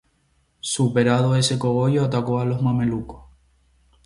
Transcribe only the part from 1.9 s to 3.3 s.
atacó a los mamelucos.